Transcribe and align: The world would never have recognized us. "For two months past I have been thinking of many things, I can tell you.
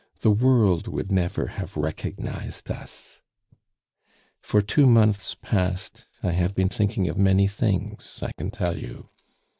The 0.21 0.31
world 0.31 0.87
would 0.87 1.11
never 1.11 1.45
have 1.45 1.77
recognized 1.77 2.71
us. 2.71 3.21
"For 4.39 4.59
two 4.59 4.87
months 4.87 5.35
past 5.39 6.07
I 6.23 6.31
have 6.31 6.55
been 6.55 6.69
thinking 6.69 7.07
of 7.07 7.19
many 7.19 7.47
things, 7.47 8.23
I 8.23 8.31
can 8.35 8.49
tell 8.49 8.79
you. 8.79 9.09